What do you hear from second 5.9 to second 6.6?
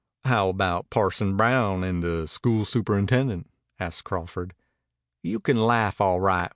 All right.